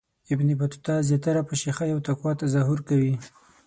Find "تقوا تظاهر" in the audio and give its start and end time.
2.07-2.79